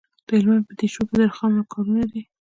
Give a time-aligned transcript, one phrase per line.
[0.27, 2.21] د هلمند په دیشو کې د رخام کانونه دي.